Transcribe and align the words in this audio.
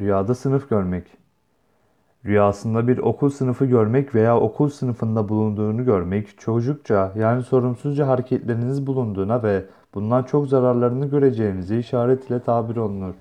Rüyada 0.00 0.34
sınıf 0.34 0.70
görmek. 0.70 1.06
Rüyasında 2.24 2.88
bir 2.88 2.98
okul 2.98 3.30
sınıfı 3.30 3.64
görmek 3.64 4.14
veya 4.14 4.40
okul 4.40 4.68
sınıfında 4.68 5.28
bulunduğunu 5.28 5.84
görmek, 5.84 6.38
çocukça 6.38 7.12
yani 7.16 7.42
sorumsuzca 7.42 8.08
hareketleriniz 8.08 8.86
bulunduğuna 8.86 9.42
ve 9.42 9.64
bundan 9.94 10.22
çok 10.22 10.48
zararlarını 10.48 11.06
göreceğinize 11.06 11.78
işaret 11.78 12.30
ile 12.30 12.40
tabir 12.40 12.76
olunur. 12.76 13.14